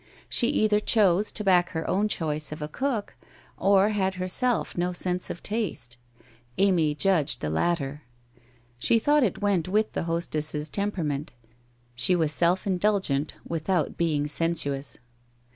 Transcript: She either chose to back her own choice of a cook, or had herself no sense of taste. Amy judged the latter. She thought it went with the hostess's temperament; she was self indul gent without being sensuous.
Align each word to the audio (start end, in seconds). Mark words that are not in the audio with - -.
She 0.27 0.47
either 0.47 0.79
chose 0.79 1.31
to 1.31 1.43
back 1.43 1.69
her 1.73 1.87
own 1.87 2.07
choice 2.07 2.51
of 2.51 2.59
a 2.63 2.67
cook, 2.67 3.13
or 3.55 3.89
had 3.89 4.15
herself 4.15 4.75
no 4.75 4.93
sense 4.93 5.29
of 5.29 5.43
taste. 5.43 5.97
Amy 6.57 6.95
judged 6.95 7.39
the 7.39 7.51
latter. 7.51 8.01
She 8.79 8.97
thought 8.97 9.21
it 9.21 9.43
went 9.43 9.67
with 9.67 9.93
the 9.93 10.05
hostess's 10.05 10.71
temperament; 10.71 11.33
she 11.93 12.15
was 12.15 12.31
self 12.31 12.63
indul 12.65 12.99
gent 13.05 13.35
without 13.47 13.95
being 13.95 14.25
sensuous. 14.25 14.97